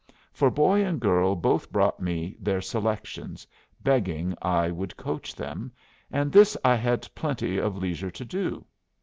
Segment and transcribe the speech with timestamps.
[0.33, 3.45] For boy and girl both brought me their selections,
[3.83, 5.71] begging I would coach them,
[6.09, 8.65] and this I had plenty of leisure to do.